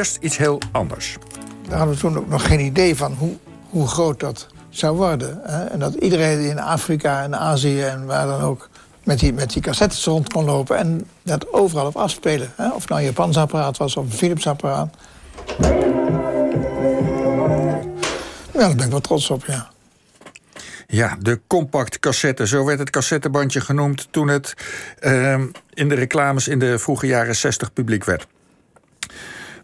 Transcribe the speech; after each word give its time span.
eerst 0.00 0.18
iets 0.20 0.36
heel 0.36 0.60
anders. 0.72 1.16
We 1.68 1.74
hadden 1.74 1.98
toen 1.98 2.18
ook 2.18 2.28
nog 2.28 2.46
geen 2.46 2.60
idee 2.60 2.96
van 2.96 3.12
hoe, 3.12 3.36
hoe 3.70 3.88
groot 3.88 4.20
dat 4.20 4.46
zou 4.68 4.96
worden. 4.96 5.40
Hè? 5.42 5.64
En 5.64 5.78
dat 5.78 5.94
iedereen 5.94 6.40
in 6.40 6.58
Afrika 6.58 7.22
en 7.22 7.36
Azië 7.36 7.82
en 7.82 8.06
waar 8.06 8.26
dan 8.26 8.40
ook 8.40 8.68
met 9.04 9.18
die, 9.18 9.32
met 9.32 9.52
die 9.52 9.62
cassettes 9.62 10.04
rond 10.04 10.32
kon 10.32 10.44
lopen 10.44 10.76
en 10.76 11.08
dat 11.22 11.52
overal 11.52 11.86
op 11.86 11.96
afspelen. 11.96 12.52
Hè? 12.56 12.68
Of 12.68 12.80
het 12.80 12.88
nou 12.88 13.00
een 13.00 13.06
Japans 13.06 13.36
apparaat 13.36 13.76
was 13.76 13.96
of 13.96 14.04
een 14.04 14.12
Philips 14.12 14.46
apparaat. 14.46 14.94
Ja, 18.52 18.66
daar 18.66 18.74
ben 18.74 18.84
ik 18.84 18.90
wel 18.90 19.00
trots 19.00 19.30
op, 19.30 19.44
ja. 19.44 19.70
Ja, 20.86 21.16
de 21.20 21.40
compact 21.46 21.98
cassette, 21.98 22.46
zo 22.46 22.64
werd 22.64 22.78
het 22.78 22.90
cassettebandje 22.90 23.60
genoemd 23.60 24.08
toen 24.10 24.28
het 24.28 24.54
uh, 25.00 25.40
in 25.74 25.88
de 25.88 25.94
reclames 25.94 26.48
in 26.48 26.58
de 26.58 26.78
vroege 26.78 27.06
jaren 27.06 27.36
60 27.36 27.72
publiek 27.72 28.04
werd. 28.04 28.26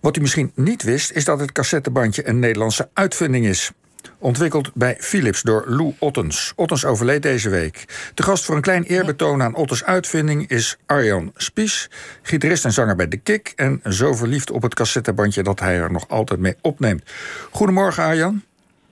Wat 0.07 0.17
u 0.17 0.21
misschien 0.21 0.53
niet 0.55 0.83
wist, 0.83 1.11
is 1.11 1.25
dat 1.25 1.41
het 1.41 1.53
cassettebandje 1.53 2.29
een 2.29 2.39
Nederlandse 2.39 2.89
uitvinding 2.93 3.47
is. 3.47 3.71
Ontwikkeld 4.19 4.71
bij 4.75 4.97
Philips 5.01 5.43
door 5.43 5.65
Lou 5.67 5.95
Ottens. 5.99 6.53
Ottens 6.57 6.85
overleed 6.85 7.23
deze 7.23 7.51
week. 7.51 7.85
De 8.15 8.23
gast 8.23 8.45
voor 8.45 8.57
een 8.57 8.63
klein 8.63 8.83
eerbetoon 8.83 9.43
aan 9.43 9.55
Ottens 9.55 9.85
uitvinding 9.85 10.49
is 10.49 10.77
Arjan 10.87 11.33
Spies, 11.37 11.91
gitarist 12.23 12.65
en 12.65 12.73
zanger 12.73 12.97
bij 12.97 13.09
De 13.09 13.17
Kik. 13.17 13.53
En 13.57 13.81
zo 13.85 14.13
verliefd 14.13 14.51
op 14.51 14.63
het 14.63 14.75
cassettebandje 14.75 15.43
dat 15.43 15.61
hij 15.61 15.77
er 15.77 15.93
nog 15.93 16.09
altijd 16.09 16.41
mee 16.41 16.55
opneemt. 16.61 17.13
Goedemorgen, 17.51 18.05
Arjan. 18.05 18.43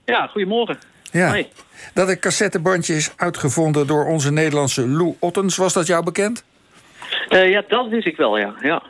Ja, 0.05 0.27
goedemorgen. 0.27 0.77
Ja. 1.11 1.27
Hoi. 1.27 1.47
Dat 1.93 2.07
het 2.07 2.19
cassettebandje 2.19 2.95
is 2.95 3.13
uitgevonden 3.15 3.87
door 3.87 4.05
onze 4.05 4.31
Nederlandse 4.31 4.87
Lou 4.87 5.15
Ottens, 5.19 5.57
was 5.57 5.73
dat 5.73 5.87
jou 5.87 6.03
bekend? 6.03 6.43
Uh, 7.29 7.49
ja, 7.49 7.63
dat 7.67 7.89
wist 7.89 8.07
ik 8.07 8.17
wel, 8.17 8.37
ja. 8.37 8.55
ja. 8.61 8.83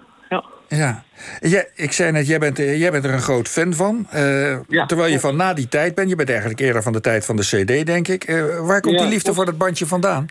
Ja. 0.68 1.04
Ja, 1.40 1.64
ik 1.76 1.92
zei 1.92 2.12
net, 2.12 2.28
jij 2.28 2.40
bent, 2.40 2.58
jij 2.58 2.92
bent 2.92 3.06
er 3.06 3.14
een 3.14 3.22
groot 3.22 3.48
fan 3.48 3.74
van. 3.74 4.08
Uh, 4.16 4.58
ja, 4.68 4.86
terwijl 4.86 5.12
je 5.12 5.20
van 5.20 5.36
na 5.36 5.54
die 5.54 5.68
tijd 5.68 5.96
bent. 5.96 6.10
Je 6.10 6.16
bent 6.16 6.30
eigenlijk 6.30 6.60
eerder 6.60 6.84
van 6.84 6.94
de 6.94 7.02
tijd 7.02 7.26
van 7.26 7.36
de 7.36 7.42
CD, 7.42 7.86
denk 7.86 8.08
ik. 8.08 8.28
Uh, 8.28 8.60
waar 8.60 8.82
komt 8.82 8.96
ja, 8.96 9.02
die 9.02 9.10
liefde 9.10 9.34
voor 9.34 9.46
dat 9.46 9.58
bandje 9.58 9.86
vandaan? 9.86 10.28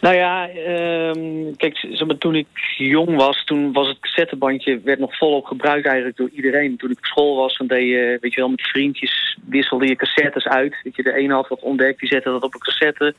Nou 0.00 0.14
ja, 0.14 0.48
um, 0.68 1.56
kijk, 1.56 1.86
toen 2.18 2.34
ik 2.34 2.46
jong 2.76 3.16
was, 3.16 3.44
toen 3.44 3.72
was 3.72 3.88
het 3.88 3.98
cassettebandje 3.98 4.80
werd 4.84 4.98
nog 4.98 5.16
volop 5.16 5.44
gebruikt 5.44 5.86
eigenlijk 5.86 6.16
door 6.16 6.30
iedereen. 6.32 6.76
Toen 6.76 6.90
ik 6.90 6.98
op 6.98 7.04
school 7.04 7.36
was, 7.36 7.56
dan 7.56 7.66
deed 7.66 7.88
je, 7.88 8.18
weet 8.20 8.34
je 8.34 8.40
wel, 8.40 8.50
met 8.50 8.62
vriendjes 8.62 9.38
wisselde 9.48 9.86
je 9.86 9.96
cassettes 9.96 10.46
uit. 10.46 10.76
Weet 10.82 10.96
je, 10.96 11.02
de 11.02 11.14
ene 11.14 11.34
had 11.34 11.48
wat 11.48 11.60
ontdekt, 11.60 12.00
die 12.00 12.08
zette 12.08 12.30
dat 12.30 12.42
op 12.42 12.54
een 12.54 12.60
cassette. 12.60 13.14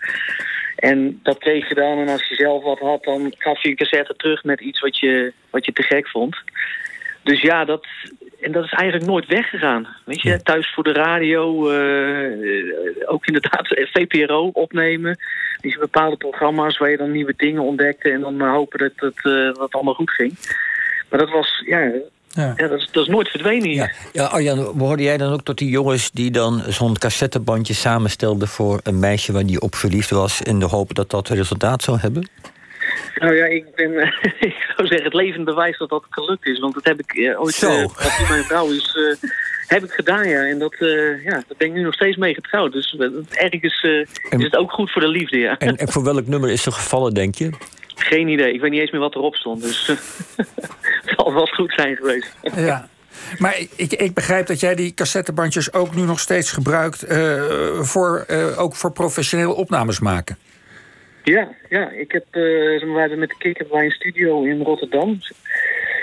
En 0.78 1.20
dat 1.24 1.38
kreeg 1.38 1.70
je 1.70 1.76
dan, 1.76 1.98
en 1.98 2.08
als 2.08 2.28
je 2.28 2.36
zelf 2.36 2.64
wat 2.64 2.80
had, 2.80 3.04
dan 3.04 3.34
gaf 3.38 3.62
je 3.62 3.70
een 3.70 3.76
cassette 3.76 4.16
terug 4.16 4.44
met 4.44 4.62
iets 4.62 4.80
wat 4.80 4.98
je, 4.98 5.34
wat 5.50 5.66
je 5.66 5.74
te 5.74 5.84
gek 5.84 6.08
vond. 6.08 6.38
Dus 7.24 7.42
ja, 7.42 7.66
dat, 7.66 7.86
en 8.42 8.52
dat 8.52 8.64
is 8.64 8.72
eigenlijk 8.72 9.12
nooit 9.12 9.26
weggegaan. 9.26 9.88
Weet 10.06 10.22
je, 10.22 10.42
thuis 10.42 10.74
voor 10.74 10.84
de 10.84 10.94
radio, 10.94 11.72
uh, 11.72 13.10
ook 13.10 13.26
inderdaad 13.26 13.68
VPRO 13.94 14.50
opnemen. 14.54 15.20
Die 15.62 15.80
bepaalde 15.80 16.18
programma's 16.18 16.78
waar 16.78 16.90
je 16.90 16.98
dan 16.98 17.12
nieuwe 17.12 17.34
dingen 17.38 17.62
ontdekte 17.62 18.12
en 18.12 18.22
dan 18.22 18.42
hopen 18.42 18.80
dat 18.80 18.92
het, 18.96 19.26
uh, 19.26 19.46
dat 19.46 19.60
het 19.60 19.74
allemaal 19.74 19.94
goed 19.94 20.12
ging. 20.12 20.34
Maar 21.10 21.20
dat 21.20 21.30
was, 21.30 21.64
ja, 21.66 21.92
ja. 22.38 22.54
ja 22.56 22.68
dat, 22.68 22.80
is, 22.80 22.90
dat, 22.92 23.04
is, 23.04 23.10
nooit 23.10 23.30
verdwenen 23.30 23.68
hier. 23.70 23.76
Ja, 23.76 23.92
ja 24.12 24.26
Arjan, 24.26 24.72
behoorde 24.78 25.04
jij 25.04 25.18
dan 25.18 25.34
ook 25.34 25.42
tot 25.42 25.58
die 25.58 25.70
jongens 25.70 26.12
die 26.12 26.32
dan 26.32 26.64
zo'n 26.68 26.98
cassettebandje 26.98 27.74
samenstelden 27.74 28.48
voor 28.48 28.80
een 28.84 29.00
meisje 29.00 29.32
waar 29.32 29.46
die 29.46 29.62
op 29.62 29.76
verliefd 29.76 30.10
was 30.10 30.42
in 30.42 30.60
de 30.60 30.66
hoop 30.66 30.94
dat 30.94 31.10
dat 31.10 31.30
resultaat 31.30 31.84
zou 31.84 32.00
hebben? 32.00 32.30
Nou 33.16 33.36
ja, 33.36 33.46
ik 33.46 33.66
ben, 33.76 33.92
ik 34.50 34.74
zou 34.76 34.88
zeggen, 34.88 35.04
het 35.04 35.14
levend 35.14 35.46
bewijs 35.46 35.78
dat 35.78 35.90
dat 35.90 36.04
gelukt 36.10 36.46
is. 36.46 36.60
Want 36.60 36.74
dat 36.74 36.86
heb 36.86 37.00
ik 37.00 37.14
uh, 37.14 37.42
ooit, 37.42 37.54
Zo. 37.54 37.72
Uh, 37.72 37.84
wat 37.84 38.30
mijn 38.30 38.44
vrouw 38.44 38.72
is, 38.72 38.96
uh, 38.96 39.30
heb 39.68 39.84
ik 39.84 39.92
gedaan, 39.92 40.28
ja. 40.28 40.46
En 40.46 40.60
dat, 40.60 40.76
ja, 41.24 41.32
daar 41.32 41.58
ben 41.58 41.68
ik 41.68 41.74
nu 41.74 41.82
nog 41.82 41.94
steeds 41.94 42.18
mee 42.18 42.34
getrouwd. 42.34 42.72
Dus 42.72 42.98
ergens 43.30 43.82
en, 44.30 44.40
is 44.40 44.44
het 44.44 44.56
ook 44.56 44.72
goed 44.72 44.92
voor 44.92 45.02
de 45.02 45.08
liefde, 45.08 45.38
ja. 45.38 45.58
En, 45.58 45.76
en, 45.76 45.88
voor 45.88 46.04
welk 46.04 46.28
nummer 46.28 46.50
is 46.50 46.62
ze 46.62 46.72
gevallen, 46.72 47.14
denk 47.14 47.36
je? 47.36 47.50
Geen 47.98 48.28
idee. 48.28 48.54
Ik 48.54 48.62
weet 48.62 48.72
niet 48.72 48.82
eens 48.82 48.92
meer 48.92 49.02
wat 49.02 49.16
erop 49.16 49.36
stond. 49.36 49.62
Dus 49.62 49.88
het 50.38 51.14
zal 51.16 51.34
wel 51.34 51.46
goed 51.46 51.74
zijn 51.76 51.96
geweest. 51.96 52.36
Ja. 52.56 52.90
Maar 53.38 53.58
ik, 53.76 53.94
ik, 53.94 54.14
begrijp 54.14 54.48
dat 54.48 54.60
jij 54.60 54.76
die 54.76 54.94
cassettebandjes 54.94 55.74
ook 55.74 55.96
nu 55.96 56.02
nog 56.02 56.20
steeds 56.20 56.52
gebruikt... 56.52 57.06
voor, 57.80 58.26
ook 58.58 58.76
voor 58.76 58.92
professioneel 58.92 59.54
opnames 59.54 60.00
maken. 60.00 60.38
Ja, 61.34 61.50
ja. 61.70 61.90
Ik 61.90 62.12
heb, 62.12 62.26
uh, 62.32 62.94
we 62.94 63.00
hebben 63.00 63.20
met 63.20 63.30
de 63.30 63.36
Kik 63.38 63.58
hebben 63.58 63.76
wij 63.76 63.86
een 63.86 63.92
studio 63.92 64.44
in 64.44 64.62
Rotterdam. 64.62 65.20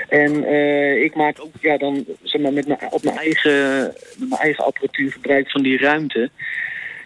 En 0.08 0.42
uh, 0.42 1.02
ik 1.02 1.14
maak 1.14 1.40
ook 1.40 1.52
ja, 1.60 1.76
dan, 1.76 2.04
zeg 2.22 2.40
maar, 2.40 2.52
met 2.52 2.66
mijn, 2.66 2.78
op 2.90 3.02
mijn 3.02 3.16
eigen, 3.16 3.82
met 4.18 4.28
mijn 4.28 4.40
eigen 4.40 4.64
apparatuur 4.64 5.12
gebruik 5.12 5.50
van 5.50 5.62
die 5.62 5.78
ruimte. 5.78 6.30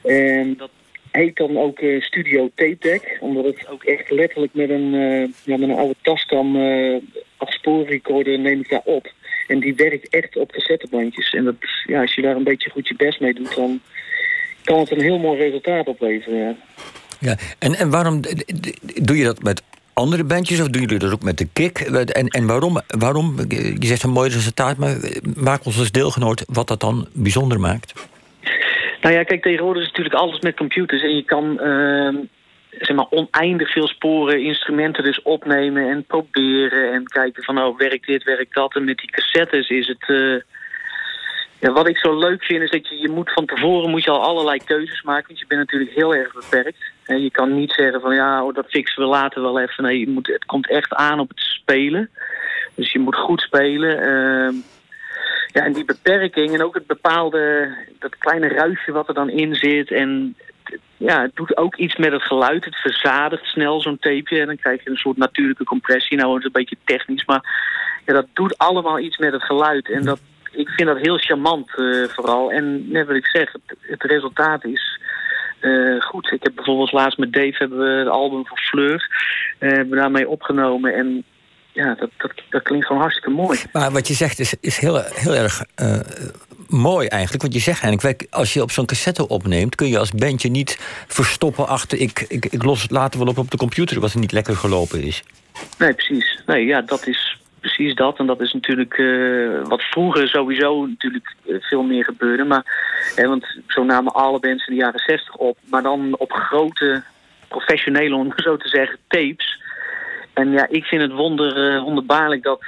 En 0.03 0.57
dat 0.57 0.71
heet 1.19 1.37
dan 1.37 1.59
ook 1.59 1.81
uh, 1.81 2.03
Studio 2.03 2.51
Tape 2.55 2.77
Deck. 2.81 3.17
Omdat 3.21 3.45
het 3.45 3.69
ook 3.69 3.85
echt 3.85 4.11
letterlijk 4.11 4.55
met 4.55 4.71
een, 4.71 4.91
ja, 5.45 5.57
met 5.57 5.69
een 5.69 5.77
oude 5.77 5.95
taskam 6.03 6.57
als 7.37 7.55
spoorrecorder 7.55 8.39
neem 8.39 8.61
ik 8.61 8.69
daar 8.69 8.83
op. 8.85 9.13
En 9.47 9.61
die 9.61 9.75
werkt 9.75 10.09
echt 10.09 10.37
op 10.37 10.53
cassettebandjes. 10.53 11.35
En 11.35 11.45
dat, 11.45 11.55
ja, 11.87 12.01
als 12.01 12.15
je 12.15 12.23
daar 12.23 12.37
een 12.37 12.45
beetje 12.45 12.71
goed 12.71 12.89
je 12.89 12.97
best 12.97 13.21
mee 13.21 13.35
doet, 13.35 13.55
dan 13.55 13.81
kan 14.65 14.79
het 14.79 14.91
een 14.91 15.01
heel 15.01 15.19
mooi 15.19 15.39
resultaat 15.39 15.87
opleveren. 15.87 16.39
Ja. 16.39 16.57
Ja, 17.21 17.37
en, 17.59 17.75
en 17.75 17.91
waarom 17.91 18.21
doe 19.03 19.17
je 19.17 19.25
dat 19.25 19.43
met 19.43 19.63
andere 19.93 20.25
bandjes 20.25 20.61
of 20.61 20.69
doen 20.69 20.83
jullie 20.83 20.99
dat 20.99 21.13
ook 21.13 21.23
met 21.23 21.39
de 21.39 21.49
kick? 21.53 21.79
En, 21.79 22.29
en 22.29 22.47
waarom, 22.47 22.81
waarom, 22.87 23.35
je 23.79 23.87
zegt 23.87 24.03
een 24.03 24.11
mooi 24.11 24.31
resultaat, 24.31 24.77
maar 24.77 24.97
maak 25.35 25.65
ons 25.65 25.79
als 25.79 25.91
deelgenoot 25.91 26.45
wat 26.47 26.69
dat 26.69 26.81
dan 26.81 27.09
bijzonder 27.13 27.61
maakt. 27.61 27.93
Nou 29.01 29.15
ja, 29.15 29.23
kijk, 29.23 29.43
tegenwoordig 29.43 29.83
is 29.83 29.89
natuurlijk 29.89 30.15
alles 30.15 30.41
met 30.41 30.57
computers 30.57 31.03
en 31.03 31.17
je 31.17 31.25
kan 31.25 31.59
uh, 31.63 32.15
zeg 32.71 32.97
maar 32.97 33.07
oneindig 33.11 33.73
veel 33.73 33.89
sporen, 33.89 34.43
instrumenten 34.43 35.05
dus 35.05 35.23
opnemen 35.23 35.89
en 35.89 36.05
proberen 36.05 36.93
en 36.93 37.05
kijken 37.05 37.43
van 37.45 37.59
oh, 37.59 37.79
werkt 37.79 38.07
dit, 38.07 38.25
werkt 38.25 38.55
dat. 38.55 38.75
En 38.75 38.85
met 38.85 38.99
die 38.99 39.11
cassettes 39.11 39.69
is 39.69 39.87
het. 39.87 40.09
Uh, 40.09 40.41
ja, 41.61 41.73
wat 41.73 41.89
ik 41.89 41.99
zo 41.99 42.19
leuk 42.19 42.45
vind 42.45 42.63
is 42.63 42.71
dat 42.71 42.89
je, 42.89 42.99
je 43.01 43.09
moet 43.09 43.33
van 43.33 43.47
tevoren 43.47 43.91
moet 43.91 44.05
je 44.05 44.11
al 44.11 44.23
allerlei 44.23 44.59
keuzes 44.65 45.03
maken. 45.03 45.27
Want 45.27 45.39
je 45.39 45.47
bent 45.47 45.61
natuurlijk 45.61 45.95
heel 45.95 46.15
erg 46.15 46.33
beperkt. 46.33 46.83
En 47.05 47.23
je 47.23 47.31
kan 47.31 47.55
niet 47.55 47.73
zeggen 47.73 48.01
van 48.01 48.15
ja, 48.15 48.45
oh, 48.45 48.55
dat 48.55 48.69
fixen 48.69 49.03
we 49.03 49.09
later 49.09 49.43
wel 49.43 49.61
even. 49.61 49.85
Nee, 49.85 49.99
je 49.99 50.09
moet, 50.09 50.27
het 50.27 50.45
komt 50.45 50.71
echt 50.71 50.95
aan 50.95 51.21
op 51.21 51.29
het 51.29 51.41
spelen. 51.41 52.11
Dus 52.75 52.93
je 52.93 52.99
moet 52.99 53.17
goed 53.17 53.41
spelen. 53.41 54.09
Uh, 54.09 54.63
en 55.69 55.75
die 55.75 55.85
beperking 55.85 56.55
en 56.55 56.63
ook 56.63 56.75
het 56.75 56.87
bepaalde, 56.87 57.75
dat 57.99 58.19
kleine 58.19 58.49
ruisje 58.49 58.93
wat 58.93 59.09
er 59.09 59.15
dan 59.15 59.31
in 59.31 59.55
zit. 59.55 59.91
En 59.91 60.37
ja, 60.97 61.23
het 61.23 61.37
doet 61.37 61.57
ook 61.57 61.77
iets 61.77 61.97
met 61.97 62.13
het 62.13 62.23
geluid. 62.23 62.65
Het 62.65 62.77
verzadigt 62.77 63.45
snel 63.45 63.81
zo'n 63.81 63.99
tapeje. 63.99 64.41
En 64.41 64.47
dan 64.47 64.57
krijg 64.57 64.85
je 64.85 64.91
een 64.91 64.97
soort 64.97 65.17
natuurlijke 65.17 65.65
compressie. 65.65 66.17
Nou, 66.17 66.31
het 66.31 66.39
is 66.39 66.45
een 66.45 66.53
beetje 66.53 66.77
technisch, 66.85 67.25
maar 67.25 67.43
ja, 68.07 68.13
dat 68.13 68.27
doet 68.33 68.59
allemaal 68.59 68.99
iets 68.99 69.19
met 69.19 69.33
het 69.33 69.43
geluid. 69.43 69.91
En 69.91 70.05
dat, 70.05 70.21
ik 70.53 70.69
vind 70.69 70.89
dat 70.89 70.99
heel 70.99 71.19
charmant 71.19 71.71
uh, 71.77 72.05
vooral. 72.09 72.53
En 72.53 72.91
net 72.91 73.07
wat 73.07 73.17
ik 73.17 73.27
zeg, 73.27 73.53
het, 73.81 74.03
resultaat 74.03 74.65
is 74.65 75.01
uh, 75.61 76.01
goed. 76.01 76.33
Ik 76.33 76.43
heb 76.43 76.55
bijvoorbeeld 76.55 76.93
laatst 76.93 77.19
met 77.19 77.33
Dave 77.33 77.55
hebben 77.59 77.79
we 77.79 77.99
het 77.99 78.09
album 78.09 78.47
van 78.47 78.59
Fleur 78.59 79.09
uh, 79.61 79.91
daarmee 79.91 80.29
opgenomen. 80.29 80.95
En 80.95 81.25
ja, 81.79 81.95
dat, 81.95 82.11
dat, 82.17 82.33
dat 82.51 82.63
klinkt 82.63 82.87
gewoon 82.87 83.03
hartstikke 83.03 83.31
mooi. 83.31 83.59
Maar 83.73 83.91
wat 83.91 84.09
je 84.09 84.15
zegt 84.15 84.39
is, 84.39 84.55
is 84.61 84.79
heel, 84.79 85.03
heel 85.15 85.35
erg 85.35 85.65
mooi 86.69 87.07
eigenlijk. 87.07 87.43
Want 87.43 87.55
je 87.55 87.61
zegt 87.61 87.83
eigenlijk, 87.83 88.27
als 88.31 88.53
je 88.53 88.63
op 88.63 88.71
zo'n 88.71 88.87
cassette 88.87 89.29
opneemt... 89.29 89.75
kun 89.75 89.89
je 89.89 89.99
als 89.99 90.11
bandje 90.11 90.49
niet 90.49 90.79
verstoppen 91.07 91.69
achter... 91.69 91.99
ik, 91.99 92.25
ik, 92.29 92.45
ik 92.47 92.63
los 92.63 92.83
het 92.83 92.91
later 92.91 93.19
wel 93.19 93.29
op 93.29 93.39
op 93.39 93.51
de 93.51 93.57
computer... 93.57 94.01
wat 94.01 94.13
er 94.13 94.21
niet 94.21 94.33
lekker 94.33 94.57
gelopen 94.57 95.03
is. 95.03 95.23
Nee, 95.79 95.95
precies. 95.95 96.43
Nee, 96.47 96.67
ja, 96.67 96.81
dat 96.81 97.07
is 97.07 97.39
precies 97.61 97.95
dat. 97.95 98.19
En 98.19 98.27
dat 98.27 98.41
is 98.41 98.53
natuurlijk 98.53 98.99
uh, 98.99 99.61
wat 99.63 99.83
vroeger 99.83 100.29
sowieso 100.29 100.87
natuurlijk 100.87 101.35
uh, 101.47 101.57
veel 101.61 101.83
meer 101.83 102.05
gebeurde. 102.05 102.45
Maar, 102.45 102.65
hè, 103.15 103.29
want 103.29 103.47
zo 103.67 103.85
namen 103.85 104.13
alle 104.13 104.39
bands 104.39 104.67
in 104.67 104.75
de 104.75 104.81
jaren 104.81 105.03
zestig 105.07 105.35
op. 105.35 105.59
Maar 105.71 105.83
dan 105.83 106.17
op 106.19 106.33
grote, 106.33 107.03
professionele, 107.49 108.15
om 108.15 108.33
zo 108.37 108.57
te 108.57 108.69
zeggen, 108.69 108.99
tapes. 109.09 109.63
En 110.39 110.51
ja, 110.51 110.67
ik 110.69 110.85
vind 110.85 111.03
het 111.03 111.13
wonder, 111.13 111.75
uh, 111.75 111.83
wonderbaarlijk 111.83 112.43
dat, 112.43 112.61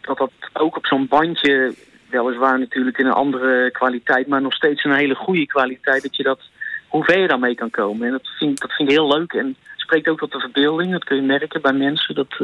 dat 0.00 0.18
dat 0.18 0.30
ook 0.52 0.76
op 0.76 0.86
zo'n 0.86 1.06
bandje... 1.08 1.74
weliswaar 2.10 2.58
natuurlijk 2.58 2.98
in 2.98 3.06
een 3.06 3.12
andere 3.12 3.70
kwaliteit... 3.70 4.26
maar 4.26 4.42
nog 4.42 4.54
steeds 4.54 4.84
een 4.84 4.94
hele 4.94 5.14
goede 5.14 5.46
kwaliteit... 5.46 6.02
dat 6.02 6.16
je 6.16 6.22
dat, 6.22 6.40
hoe 6.88 7.04
ver 7.04 7.20
je 7.20 7.28
daarmee 7.28 7.54
kan 7.54 7.70
komen. 7.70 8.06
En 8.06 8.12
dat 8.12 8.28
vind, 8.38 8.60
dat 8.60 8.72
vind 8.72 8.88
ik 8.88 8.94
heel 8.94 9.08
leuk. 9.08 9.32
En 9.32 9.56
spreekt 9.76 10.08
ook 10.08 10.18
tot 10.18 10.32
de 10.32 10.40
verbeelding. 10.40 10.92
Dat 10.92 11.04
kun 11.04 11.16
je 11.16 11.22
merken 11.22 11.62
bij 11.62 11.72
mensen. 11.72 12.14
Dat... 12.14 12.34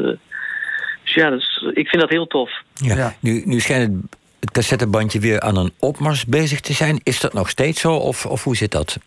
Dus 1.03 1.13
ja, 1.13 1.31
ik 1.73 1.87
vind 1.87 2.01
dat 2.01 2.09
heel 2.09 2.27
tof. 2.27 2.51
Ja. 2.73 3.13
Nu, 3.19 3.41
nu 3.45 3.59
schijnt 3.59 4.03
het 4.39 4.51
cassettebandje 4.51 5.19
weer 5.19 5.39
aan 5.39 5.57
een 5.57 5.73
opmars 5.79 6.25
bezig 6.25 6.59
te 6.59 6.73
zijn. 6.73 6.99
Is 7.03 7.19
dat 7.19 7.33
nog 7.33 7.49
steeds 7.49 7.81
zo 7.81 7.93
of, 7.93 8.25
of 8.25 8.43
hoe 8.43 8.55
zit 8.55 8.71
dat? 8.71 8.97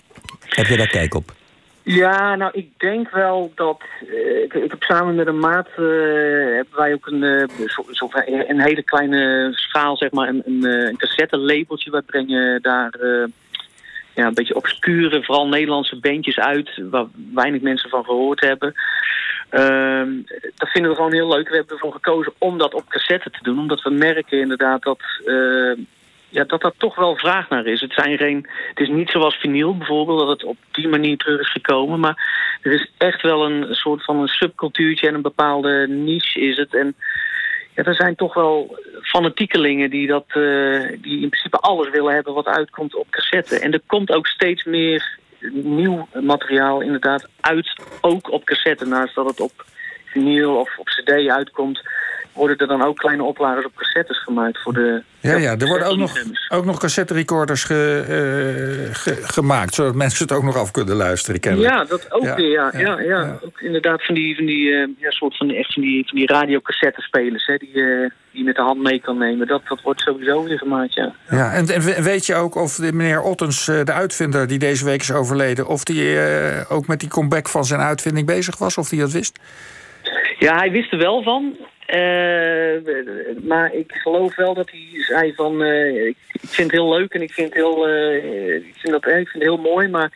Heb 0.49 0.67
je 0.67 0.77
daar 0.77 0.87
kijk 0.87 1.15
op? 1.15 1.35
Ja, 1.85 2.37
nou, 2.37 2.51
ik 2.55 2.69
denk 2.79 3.11
wel 3.11 3.53
dat. 3.55 3.81
eh, 4.01 4.43
ik, 4.43 4.53
heb 4.53 4.83
samen 4.83 5.15
met 5.15 5.27
een 5.27 5.39
maat. 5.39 5.69
eh, 5.77 5.85
hebben 6.55 6.77
wij 6.77 6.93
ook 6.93 7.07
een, 7.07 7.23
eh, 7.23 7.45
zo- 7.67 8.11
een 8.49 8.61
hele 8.61 8.83
kleine 8.83 9.49
schaal, 9.53 9.97
zeg 9.97 10.11
maar. 10.11 10.29
Een, 10.29 10.43
een, 10.45 10.65
een 10.65 10.97
cassette-labeltje. 10.97 11.91
Wij 11.91 12.03
brengen 12.03 12.63
daar. 12.63 12.93
ja, 14.15 14.27
een 14.27 14.35
beetje 14.35 14.57
obscure, 14.57 15.23
vooral 15.25 15.49
Nederlandse 15.49 15.97
bandjes 16.01 16.39
uit. 16.39 16.71
Waar 16.91 17.07
weinig 17.35 17.61
mensen 17.63 17.91
van 17.91 18.05
gehoord 18.05 18.41
hebben. 18.41 18.73
Ehm, 19.49 20.11
dat 20.57 20.69
vinden 20.69 20.91
we 20.91 20.97
gewoon 20.97 21.13
heel 21.13 21.29
leuk. 21.29 21.49
We 21.49 21.55
hebben 21.57 21.73
ervoor 21.75 21.93
gekozen 21.93 22.33
om 22.39 22.59
dat 22.59 22.75
op 22.75 22.89
cassette 22.89 23.31
te 23.31 23.39
doen. 23.43 23.59
Omdat 23.59 23.83
we 23.83 23.91
merken 23.91 24.39
inderdaad 24.41 24.83
dat. 24.83 25.01
Ja, 26.33 26.45
dat 26.45 26.61
dat 26.61 26.75
toch 26.77 26.95
wel 26.95 27.17
vraag 27.17 27.49
naar 27.49 27.67
is. 27.67 27.81
Het, 27.81 27.93
zijn 27.93 28.17
geen, 28.17 28.49
het 28.69 28.81
is 28.81 28.89
niet 28.89 29.11
zoals 29.11 29.35
vinyl 29.35 29.77
bijvoorbeeld, 29.77 30.19
dat 30.19 30.29
het 30.29 30.45
op 30.45 30.57
die 30.71 30.89
manier 30.89 31.17
terug 31.17 31.41
is 31.41 31.51
gekomen. 31.51 32.01
Maar 32.01 32.17
er 32.63 32.73
is 32.73 32.91
echt 32.99 33.23
wel 33.23 33.45
een 33.45 33.75
soort 33.75 34.05
van 34.05 34.21
een 34.21 34.29
subcultuurtje 34.29 35.09
en 35.09 35.15
een 35.15 35.23
bepaalde 35.23 35.87
niche 35.89 36.41
is 36.41 36.57
het. 36.57 36.75
En 36.75 36.95
ja, 37.75 37.83
er 37.83 37.95
zijn 37.95 38.15
toch 38.15 38.35
wel 38.35 38.79
fanatiekelingen 39.03 39.91
die, 39.91 40.07
dat, 40.07 40.25
eh, 40.29 40.99
die 41.01 41.21
in 41.23 41.29
principe 41.29 41.57
alles 41.57 41.91
willen 41.91 42.15
hebben 42.15 42.35
wat 42.35 42.47
uitkomt 42.47 42.95
op 42.95 43.11
cassette. 43.11 43.59
En 43.59 43.73
er 43.73 43.83
komt 43.87 44.13
ook 44.13 44.27
steeds 44.27 44.65
meer 44.65 45.19
nieuw 45.53 46.09
materiaal 46.23 46.81
inderdaad 46.81 47.29
uit, 47.41 47.81
ook 48.01 48.31
op 48.31 48.45
cassette. 48.45 48.87
Naast 48.87 49.15
dat 49.15 49.27
het 49.27 49.41
op 49.41 49.65
vinyl 50.05 50.57
of 50.57 50.79
op 50.79 50.87
cd 50.87 51.11
uitkomt, 51.29 51.83
worden 52.33 52.57
er 52.57 52.67
dan 52.67 52.83
ook 52.83 52.97
kleine 52.97 53.23
oplagers 53.23 53.65
op 53.65 53.75
cassettes 53.77 54.23
gemaakt 54.23 54.63
voor 54.63 54.73
de... 54.73 55.03
Ja, 55.21 55.37
ja, 55.37 55.57
er 55.59 55.67
worden 55.67 55.87
ook 55.89 55.97
nog, 55.97 56.13
ook 56.49 56.65
nog 56.65 56.79
cassette 56.79 57.15
recorders 57.15 57.65
ge, 57.65 58.05
eh, 58.09 58.95
ge- 58.95 59.23
gemaakt, 59.23 59.75
zodat 59.75 59.95
mensen 59.95 60.27
het 60.29 60.37
ook 60.37 60.43
nog 60.43 60.57
af 60.57 60.71
kunnen 60.71 60.95
luisteren. 60.97 61.41
kennelijk. 61.41 61.73
Ja, 61.75 61.85
dat 61.85 62.13
ook 62.13 62.23
Ja, 62.23 62.35
weer. 62.35 62.51
Ja, 62.51 62.71
ja, 62.79 63.01
ja. 63.01 63.39
Ook 63.45 63.61
inderdaad 63.61 64.05
van 64.05 64.15
die, 64.15 64.37
van 64.37 64.47
die, 64.47 64.73
eh, 64.75 64.89
ja, 64.99 65.11
soort 65.11 65.37
van, 65.37 65.51
echt 65.51 65.73
van 65.73 65.83
die, 65.83 66.09
van 66.09 66.19
die 66.19 66.27
radiocassettespelers, 66.27 67.47
hè, 67.47 67.57
die, 67.57 67.69
eh, 67.75 67.99
die 68.31 68.41
je 68.41 68.45
met 68.45 68.55
de 68.57 68.63
hand 68.63 68.83
mee 68.83 69.01
kan 69.01 69.19
nemen. 69.19 69.47
Dat, 69.47 69.63
dat 69.69 69.81
wordt 69.83 70.01
sowieso 70.01 70.45
weer 70.45 70.59
gemaakt, 70.59 70.95
ja. 70.95 71.15
Ja, 71.31 71.53
en, 71.53 71.69
en 71.69 71.81
we- 71.81 72.03
weet 72.03 72.27
je 72.27 72.35
ook 72.35 72.55
of 72.55 72.75
de 72.75 72.93
meneer 72.93 73.21
Ottens, 73.23 73.65
de 73.65 73.93
uitvinder 73.93 74.47
die 74.47 74.59
deze 74.59 74.85
week 74.85 75.01
is 75.01 75.13
overleden, 75.13 75.67
of 75.67 75.85
die 75.85 76.19
ook 76.69 76.87
met 76.87 77.01
die 77.01 77.09
comeback 77.09 77.49
van 77.49 77.65
zijn 77.65 77.81
uitvinding 77.81 78.27
bezig 78.27 78.59
was, 78.59 78.79
of 78.79 78.89
die 78.89 79.01
dat 79.01 79.13
wist? 79.13 79.39
Ja, 80.39 80.57
hij 80.57 80.71
wist 80.71 80.93
er 80.93 80.99
wel 80.99 81.23
van. 81.23 81.57
Eh, 81.93 83.43
maar 83.43 83.75
ik 83.75 83.93
geloof 83.93 84.37
wel 84.37 84.55
dat 84.55 84.71
hij 84.71 85.05
zei 85.05 85.35
van... 85.35 85.63
eh, 85.63 86.07
ik, 86.07 86.17
vind 86.41 86.71
het 86.71 86.81
heel 86.81 86.89
leuk 86.99 87.15
en 87.15 87.23
ik 87.23 87.33
vind 87.33 87.47
het 87.47 87.57
heel, 87.57 87.89
eh, 87.89 88.55
ik 88.55 88.75
vind 88.77 88.93
dat, 88.93 89.07
ik 89.07 89.13
vind 89.13 89.33
het 89.33 89.43
heel 89.43 89.57
mooi. 89.57 89.89
Maar 89.89 90.11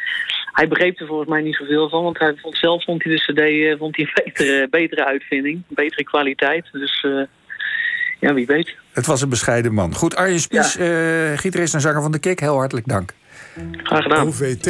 hij 0.53 0.69
begreep 0.69 1.01
er 1.01 1.07
volgens 1.07 1.29
mij 1.29 1.41
niet 1.41 1.55
zoveel 1.55 1.89
van. 1.89 2.03
Want 2.03 2.19
hij 2.19 2.35
vond, 2.37 2.57
zelf 2.57 2.85
vond 2.85 3.05
hij 3.05 3.13
de 3.13 3.21
cd 3.21 3.39
eh, 3.39 3.79
vond 3.79 3.97
hij 3.97 4.05
een 4.05 4.23
betere, 4.25 4.69
betere 4.79 5.05
uitvinding. 5.05 5.63
Betere 5.69 6.05
kwaliteit. 6.05 6.69
Dus 6.73 7.05
eh, 7.05 7.23
ja, 8.21 8.35
wie 8.35 8.47
weet. 8.47 8.77
Het 8.93 9.07
was 9.07 9.23
een 9.23 9.29
bescheiden 9.29 9.75
man. 9.75 9.95
Goed, 9.95 10.17
Arjen 10.17 10.41
Spies, 10.41 10.77
eh 10.77 11.33
gitarist 11.39 11.75
en 11.75 11.81
zanger 11.81 12.03
van 12.03 12.13
de 12.13 12.19
Kik, 12.19 12.41
heel 12.41 12.57
hartelijk 12.57 12.87
dank. 12.87 13.13
Graag 13.83 14.03
gedaan. 14.03 14.27
OVT. 14.27 14.67